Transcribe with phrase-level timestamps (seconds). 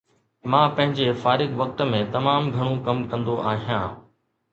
[0.51, 3.93] مان پنهنجي فارغ وقت ۾ تمام گهڻو ڪم ڪندو آهيان